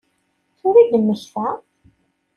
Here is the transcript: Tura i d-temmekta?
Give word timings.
Tura 0.57 0.79
i 0.81 0.85
d-temmekta? 0.89 1.47